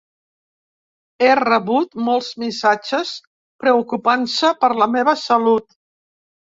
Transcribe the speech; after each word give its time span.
He 1.25 1.29
rebut 1.41 1.93
molts 2.09 2.31
missatges 2.45 3.13
preocupant-se 3.65 4.53
per 4.65 4.75
la 4.83 4.93
meva 4.99 5.19
salut. 5.31 5.83